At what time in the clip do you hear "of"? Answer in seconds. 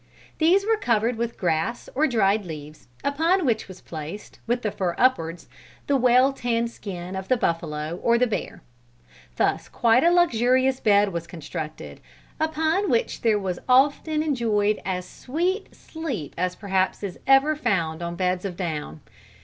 7.15-7.27, 18.43-18.57